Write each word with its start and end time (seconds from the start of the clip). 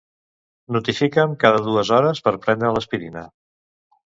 Notifica'm 0.77 1.35
cada 1.43 1.59
dues 1.67 1.93
hores 1.99 2.23
per 2.29 2.35
prendre 2.47 2.73
l'aspirina. 2.79 3.25